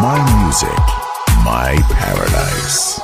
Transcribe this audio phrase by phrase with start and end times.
[0.00, 0.68] My music,
[1.44, 3.00] my paradise.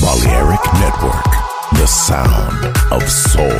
[0.00, 1.30] Balearic Network,
[1.72, 3.50] the sound of soul.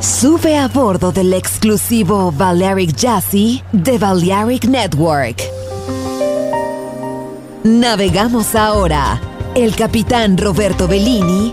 [0.00, 5.40] Sube a bordo del exclusivo Balearic Jazzy de Balearic Network.
[7.62, 9.20] Navegamos ahora.
[9.54, 11.52] El capitán Roberto Bellini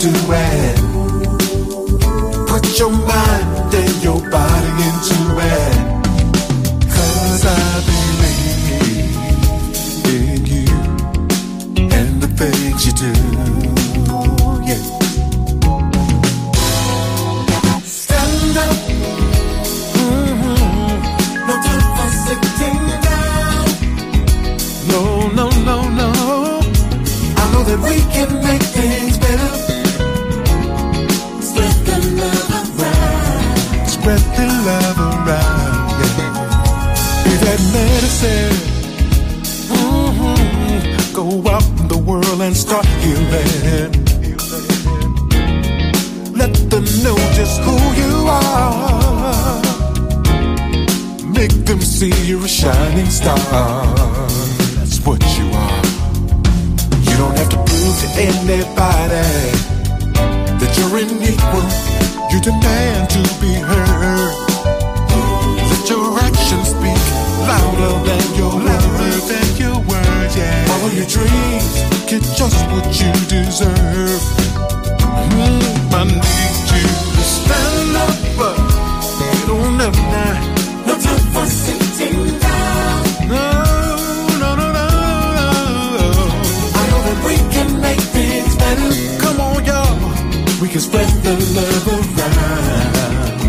[0.00, 0.78] To add.
[2.48, 5.76] Put your mind and your body into it.
[6.94, 7.48] Cause I
[7.88, 8.70] believe
[10.14, 10.66] in you
[11.96, 13.12] and the things you do.
[14.68, 14.82] Yeah.
[17.84, 18.76] Stand up.
[19.98, 20.98] Mhm.
[21.48, 23.66] No time for sitting down.
[24.92, 25.02] No,
[25.38, 26.08] no, no, no.
[27.40, 28.57] I know that we can make
[51.98, 53.36] see you're a shining star.
[54.78, 55.82] That's what you are.
[57.02, 59.26] You don't have to prove to anybody
[60.60, 61.66] that you're an equal.
[62.30, 64.34] You demand to be heard.
[65.70, 67.02] Let your actions speak
[67.50, 69.26] louder than your words.
[69.26, 70.66] Than your words, yeah.
[70.70, 74.22] Follow your dreams, get just what you deserve.
[75.34, 78.27] Mm, I need you to stand up.
[90.68, 93.40] We can spread the love around.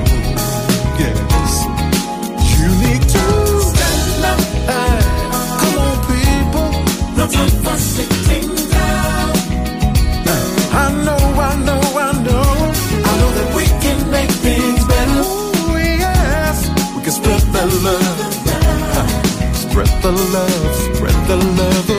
[0.98, 1.52] Yes.
[2.56, 3.24] You need to
[3.60, 4.40] stand up.
[4.72, 5.00] Hey,
[5.60, 6.70] come on, people.
[7.18, 9.36] No time for sitting down.
[10.72, 12.48] I know, I know, I know.
[13.04, 15.20] I know that we can make things better.
[15.20, 16.70] Ooh, yes.
[16.96, 18.20] We can spread the love.
[19.56, 21.99] Spread the love, spread the love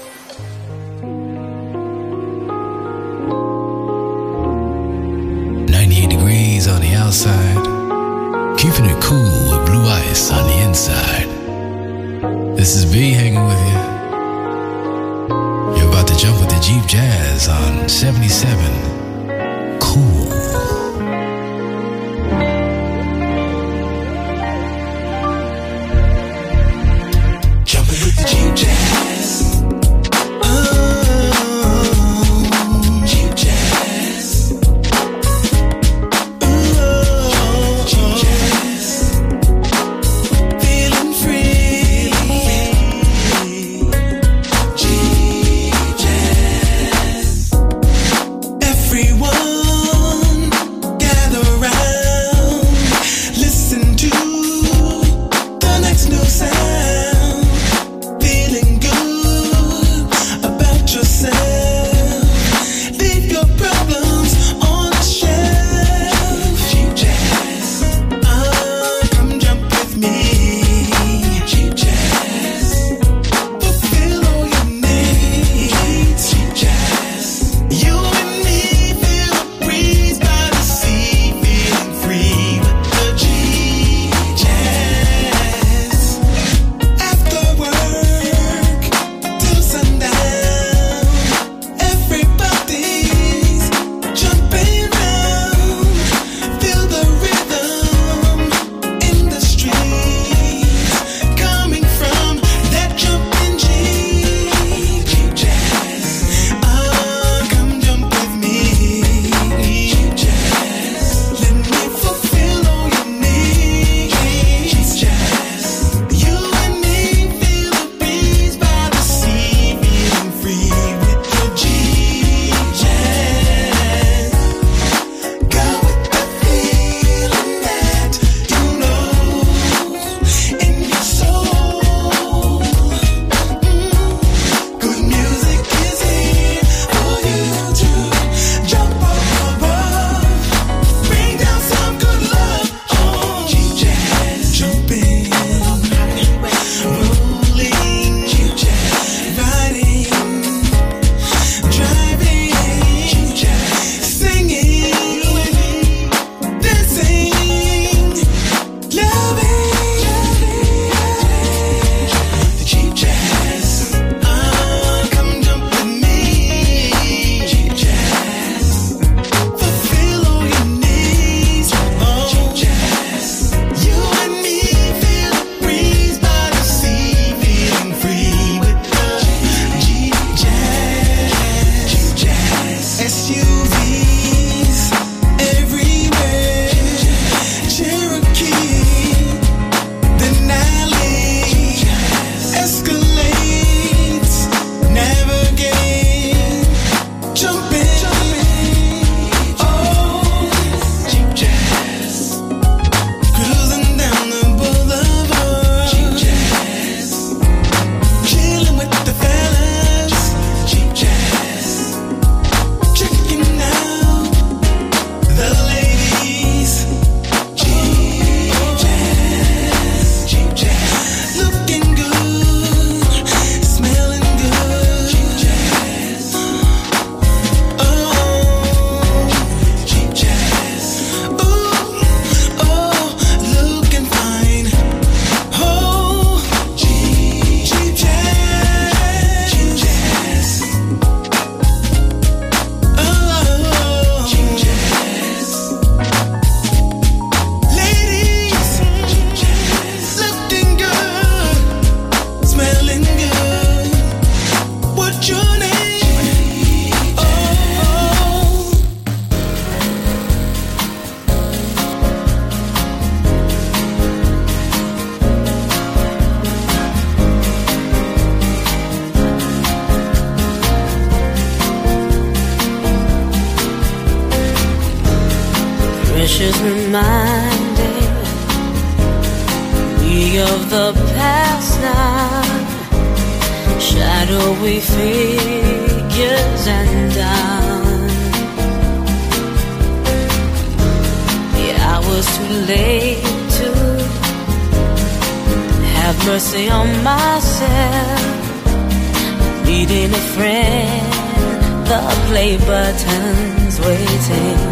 [302.27, 304.70] play buttons waiting.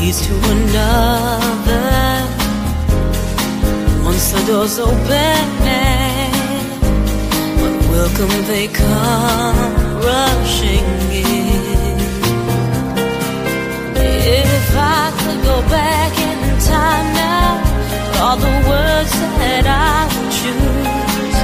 [0.00, 1.88] leads to another.
[4.04, 5.44] Once the doors open,
[7.60, 9.56] but welcome they come
[10.08, 11.98] rushing in.
[13.96, 16.38] If I could go back in
[16.72, 17.50] time now,
[18.22, 21.38] all the words that I would choose,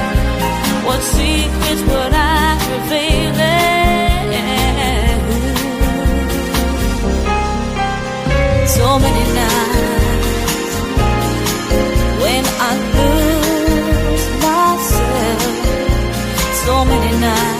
[0.85, 3.35] what secrets would I reveal?
[3.35, 4.14] it?
[8.75, 10.75] so many nights
[12.21, 15.41] when I lose myself.
[16.65, 17.54] So many nights.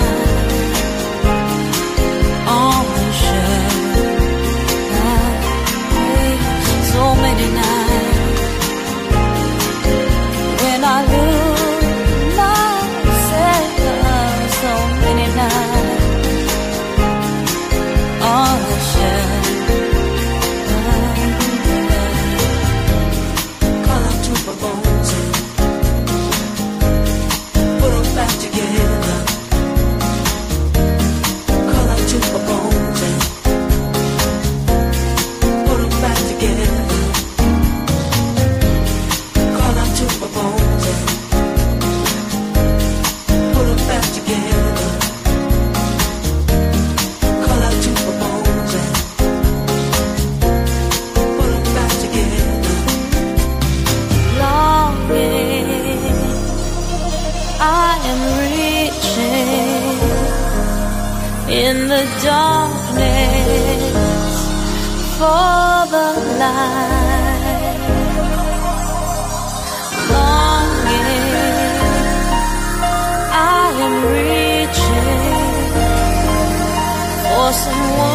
[77.45, 78.14] lost and won.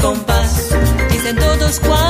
[0.00, 0.70] Compás.
[1.10, 2.09] Dicen todos cuando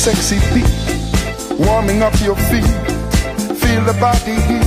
[0.00, 0.64] sexy beat,
[1.58, 2.64] warming up your feet.
[3.60, 4.64] Feel the body heat.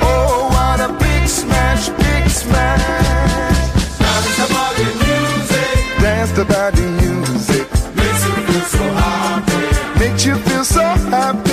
[0.00, 2.80] Oh, what a big smash, big smash.
[4.00, 5.76] Dance the body music.
[6.02, 7.70] Dance the body music.
[7.94, 10.00] Makes you feel so happy.
[10.00, 11.51] Makes you feel so happy.